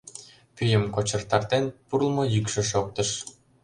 [0.55, 3.09] Пӱйым кочыртатен пурлмо йӱкшӧ шоктыш.